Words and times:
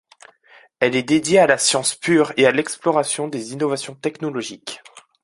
Elle 0.79 0.95
est 0.95 1.03
dédiée 1.03 1.37
à 1.37 1.45
la 1.45 1.59
science 1.59 1.93
pure 1.93 2.33
et 2.35 2.47
à 2.47 2.51
l'exploration 2.51 3.27
des 3.27 3.53
innovations 3.53 3.93
technologiques. 3.93 4.81